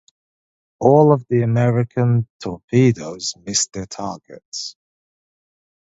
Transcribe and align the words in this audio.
All 0.79 1.13
of 1.13 1.27
the 1.27 1.43
American 1.43 2.27
torpedoes 2.39 3.35
missed 3.45 3.73
their 3.73 3.85
targets. 3.85 4.75